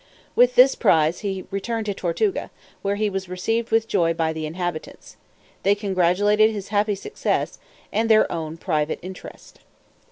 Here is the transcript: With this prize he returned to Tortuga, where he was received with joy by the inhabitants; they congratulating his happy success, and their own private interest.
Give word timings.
With 0.35 0.55
this 0.55 0.73
prize 0.73 1.19
he 1.19 1.45
returned 1.51 1.85
to 1.85 1.93
Tortuga, 1.93 2.49
where 2.81 2.95
he 2.95 3.07
was 3.07 3.29
received 3.29 3.69
with 3.69 3.87
joy 3.87 4.15
by 4.15 4.33
the 4.33 4.47
inhabitants; 4.47 5.15
they 5.61 5.75
congratulating 5.75 6.51
his 6.55 6.69
happy 6.69 6.95
success, 6.95 7.59
and 7.93 8.09
their 8.09 8.25
own 8.31 8.57
private 8.57 8.97
interest. 9.03 9.59